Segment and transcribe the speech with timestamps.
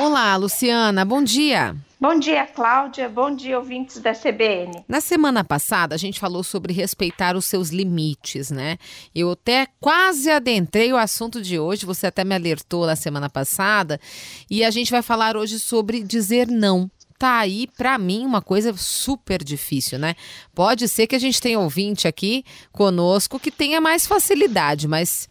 [0.00, 1.74] Olá, Luciana, bom dia.
[2.00, 3.08] Bom dia, Cláudia.
[3.08, 4.84] Bom dia, ouvintes da CBN.
[4.86, 8.78] Na semana passada, a gente falou sobre respeitar os seus limites, né?
[9.12, 13.98] Eu até quase adentrei o assunto de hoje, você até me alertou na semana passada,
[14.48, 16.88] e a gente vai falar hoje sobre dizer não
[17.18, 20.14] tá aí, para mim, uma coisa super difícil, né?
[20.54, 25.28] Pode ser que a gente tenha ouvinte aqui conosco que tenha mais facilidade, mas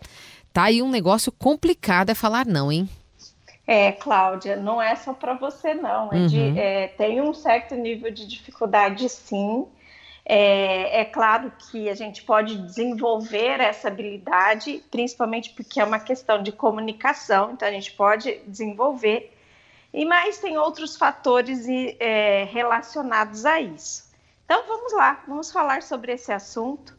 [0.52, 2.90] tá aí um negócio complicado é falar não, hein?
[3.70, 6.12] É, Cláudia, não é só para você, não.
[6.14, 6.58] É de, uhum.
[6.58, 9.68] é, tem um certo nível de dificuldade, sim.
[10.26, 16.42] É, é, claro que a gente pode desenvolver essa habilidade, principalmente porque é uma questão
[16.42, 19.34] de comunicação, então a gente pode desenvolver.
[19.94, 21.66] E mais tem outros fatores
[22.00, 24.10] é, relacionados a isso.
[24.46, 26.98] Então vamos lá, vamos falar sobre esse assunto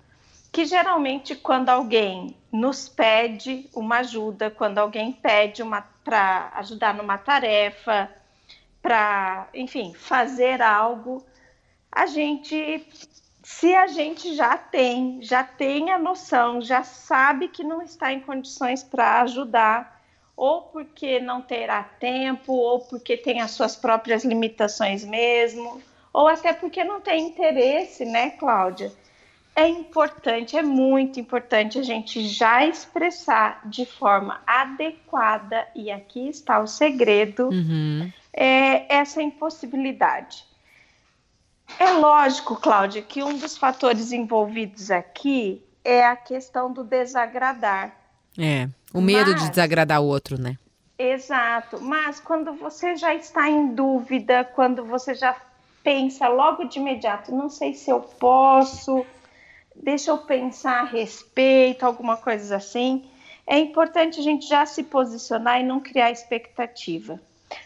[0.53, 7.19] que geralmente quando alguém nos pede uma ajuda, quando alguém pede uma para ajudar numa
[7.19, 8.11] tarefa,
[8.81, 11.25] para, enfim, fazer algo,
[11.93, 12.87] a gente
[13.43, 18.21] se a gente já tem, já tem a noção, já sabe que não está em
[18.21, 20.03] condições para ajudar,
[20.37, 25.81] ou porque não terá tempo, ou porque tem as suas próprias limitações mesmo,
[26.13, 28.93] ou até porque não tem interesse, né, Cláudia?
[29.59, 36.61] É importante, é muito importante a gente já expressar de forma adequada, e aqui está
[36.61, 38.09] o segredo, uhum.
[38.33, 40.45] é, essa impossibilidade.
[41.77, 47.97] É lógico, Cláudia, que um dos fatores envolvidos aqui é a questão do desagradar.
[48.39, 50.57] É, o medo Mas, de desagradar o outro, né?
[50.97, 55.35] Exato, mas quando você já está em dúvida, quando você já
[55.83, 59.05] pensa logo de imediato, não sei se eu posso,
[59.83, 63.09] deixa eu pensar a respeito, alguma coisa assim.
[63.47, 67.21] É importante a gente já se posicionar e não criar expectativa.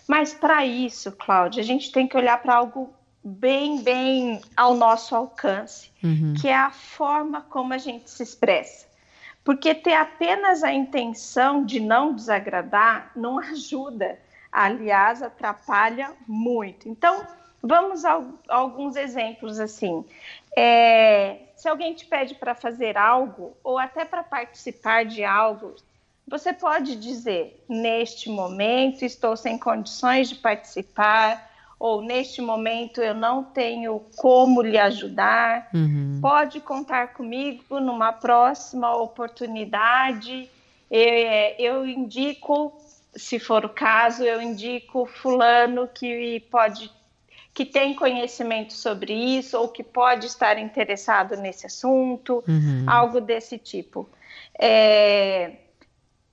[0.07, 2.93] Mas para isso, Cláudia, a gente tem que olhar para algo
[3.25, 6.35] bem, bem ao nosso alcance, uhum.
[6.41, 8.87] que é a forma como a gente se expressa.
[9.45, 14.19] Porque ter apenas a intenção de não desagradar não ajuda,
[14.51, 16.89] aliás, atrapalha muito.
[16.89, 17.27] Então,
[17.63, 18.15] vamos a,
[18.49, 20.05] a alguns exemplos assim.
[20.57, 25.77] É, se alguém te pede para fazer algo ou até para participar de algo,
[26.27, 33.43] você pode dizer: neste momento estou sem condições de participar, ou neste momento eu não
[33.43, 35.69] tenho como lhe ajudar.
[35.75, 36.19] Uhum.
[36.21, 40.49] Pode contar comigo numa próxima oportunidade.
[40.91, 42.73] Eu, eu indico,
[43.17, 46.91] se for o caso, eu indico fulano que pode
[47.55, 52.85] que tem conhecimento sobre isso ou que pode estar interessado nesse assunto, uhum.
[52.87, 54.09] algo desse tipo.
[54.59, 55.57] É,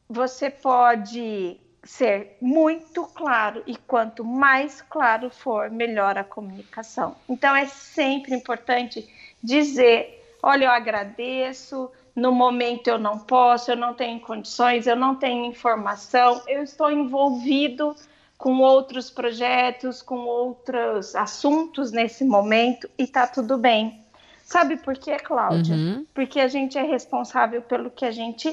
[0.08, 7.16] você pode ser muito claro e quanto mais claro for, melhor a comunicação.
[7.28, 9.08] Então é sempre importante
[9.44, 15.16] dizer: olha, eu agradeço, no momento eu não posso, eu não tenho condições, eu não
[15.16, 17.96] tenho informação, eu estou envolvido
[18.40, 24.02] com outros projetos, com outros assuntos nesse momento e tá tudo bem.
[24.46, 25.76] Sabe por quê, Cláudia?
[25.76, 26.06] Uhum.
[26.14, 28.50] Porque a gente é responsável pelo que a gente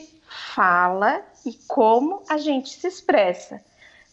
[0.55, 3.63] fala e como a gente se expressa,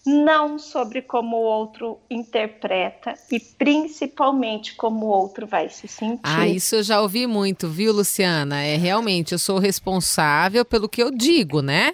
[0.06, 6.22] não sobre como o outro interpreta e principalmente como o outro vai se sentir.
[6.22, 8.62] Ah, isso eu já ouvi muito, viu, Luciana?
[8.62, 11.94] É realmente eu sou responsável pelo que eu digo, né?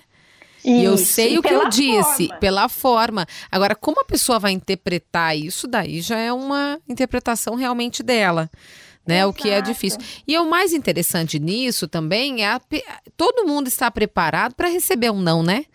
[0.63, 2.39] E eu sei o que eu disse, forma.
[2.39, 3.27] pela forma.
[3.51, 8.49] Agora, como a pessoa vai interpretar isso, daí já é uma interpretação realmente dela.
[9.07, 9.99] Né, o que é difícil.
[10.27, 12.61] E o mais interessante nisso também é a,
[13.17, 15.65] todo mundo está preparado para receber um não, né?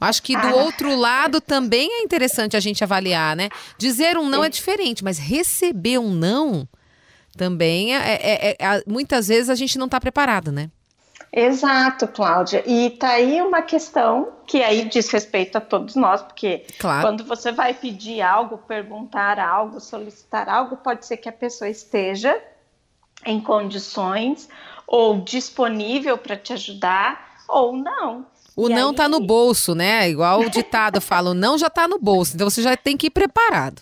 [0.00, 0.54] Eu acho que do ah.
[0.54, 3.50] outro lado também é interessante a gente avaliar, né?
[3.76, 6.66] Dizer um não é diferente, mas receber um não
[7.36, 10.70] também é, é, é, é muitas vezes a gente não está preparado, né?
[11.32, 12.62] Exato, Cláudia.
[12.66, 17.02] E tá aí uma questão que aí diz respeito a todos nós, porque claro.
[17.02, 22.40] quando você vai pedir algo, perguntar algo, solicitar algo, pode ser que a pessoa esteja
[23.26, 24.48] em condições
[24.86, 28.26] ou disponível para te ajudar ou não.
[28.58, 28.96] O e não aí...
[28.96, 30.10] tá no bolso, né?
[30.10, 33.06] Igual o ditado fala, o não já tá no bolso, então você já tem que
[33.06, 33.80] ir preparado.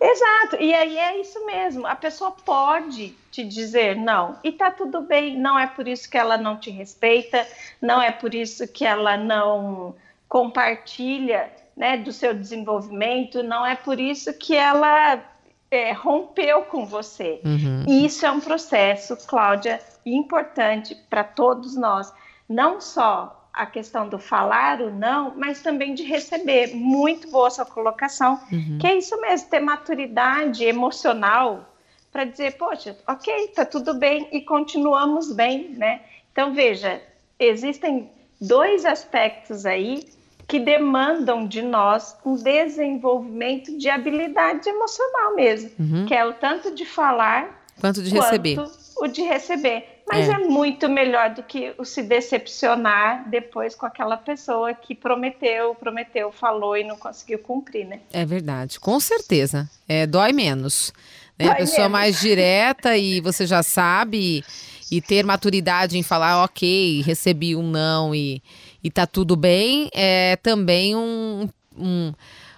[0.00, 1.86] Exato, e aí é isso mesmo.
[1.86, 5.38] A pessoa pode te dizer não, e tá tudo bem.
[5.38, 7.46] Não é por isso que ela não te respeita,
[7.80, 9.94] não é por isso que ela não
[10.26, 15.22] compartilha né, do seu desenvolvimento, não é por isso que ela
[15.70, 17.42] é, rompeu com você.
[17.44, 17.84] Uhum.
[17.86, 22.10] Isso é um processo, Cláudia, importante para todos nós.
[22.48, 26.74] Não só a questão do falar o não, mas também de receber.
[26.74, 28.76] Muito boa sua colocação, uhum.
[28.78, 31.72] que é isso mesmo, ter maturidade emocional
[32.12, 36.02] para dizer, poxa, ok, tá tudo bem e continuamos bem, né?
[36.32, 37.00] Então veja,
[37.38, 40.06] existem dois aspectos aí
[40.46, 46.06] que demandam de nós um desenvolvimento de habilidade emocional mesmo, uhum.
[46.06, 48.58] que é o tanto de falar quanto de receber.
[48.98, 49.95] O de receber.
[50.08, 50.32] Mas é.
[50.32, 50.38] é.
[50.38, 56.76] muito melhor do que o se decepcionar depois com aquela pessoa que prometeu, prometeu, falou
[56.76, 58.00] e não conseguiu cumprir, né?
[58.12, 59.68] É verdade, com certeza.
[59.88, 60.92] É, dói menos.
[61.36, 61.46] Né?
[61.46, 61.92] Dói a pessoa menos.
[61.92, 64.44] mais direta e você já sabe
[64.90, 68.40] e ter maturidade em falar, ok, recebi um não e,
[68.82, 72.12] e tá tudo bem, é também um, um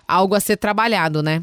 [0.06, 1.42] algo a ser trabalhado, né?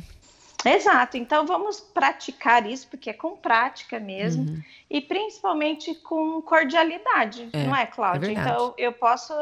[0.66, 4.62] Exato, então vamos praticar isso, porque é com prática mesmo, uhum.
[4.90, 8.30] e principalmente com cordialidade, é, não é, Cláudia?
[8.30, 9.34] É então eu posso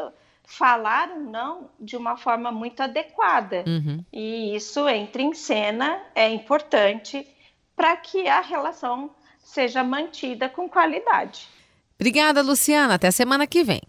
[0.43, 4.03] falar um não de uma forma muito adequada, uhum.
[4.11, 7.27] e isso entra em cena, é importante
[7.75, 9.09] para que a relação
[9.43, 11.47] seja mantida com qualidade.
[11.99, 12.95] Obrigada, Luciana.
[12.95, 13.81] Até semana que vem.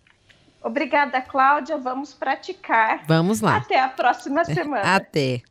[0.62, 1.76] Obrigada, Cláudia.
[1.76, 3.04] Vamos praticar.
[3.06, 3.56] Vamos lá.
[3.56, 4.96] Até a próxima semana.
[4.96, 5.42] Até.